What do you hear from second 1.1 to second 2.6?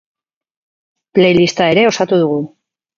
Playlista ere osatu dugu.